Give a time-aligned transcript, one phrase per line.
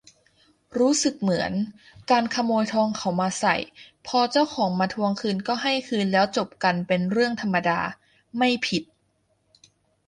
[0.79, 1.51] รู้สึกเหมือน
[2.11, 3.55] การขโมยทองเขามาใส่
[4.07, 5.11] พอเจ้าของมาทวง
[5.47, 7.79] ก็ให้คืนแล้วจบกันเป็นเรื่องธรรมดา
[8.37, 8.83] ไม่ผิด